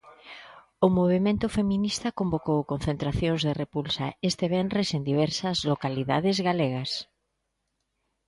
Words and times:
O 0.85 0.87
movemento 0.97 1.47
feminista 1.57 2.15
convocou 2.19 2.59
concentracións 2.71 3.41
de 3.47 3.53
repulsa 3.61 4.07
este 4.29 4.45
venres 4.55 4.87
en 4.97 5.01
diversas 5.11 5.57
localidades 5.71 6.37
galegas. 6.47 6.91